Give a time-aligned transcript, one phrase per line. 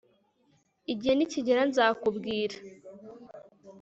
[0.93, 2.55] Igihe nikigera nzakubwira